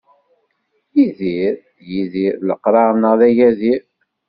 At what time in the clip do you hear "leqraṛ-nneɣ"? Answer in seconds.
2.47-3.13